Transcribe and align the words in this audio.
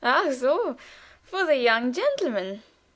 "Ah, 0.03 0.31
so! 0.31 0.77
For 1.21 1.45
the 1.45 1.55
young 1.57 1.93
gentleman? 1.93 2.63